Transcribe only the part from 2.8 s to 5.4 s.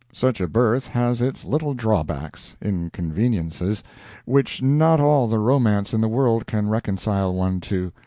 conveniences—which not all the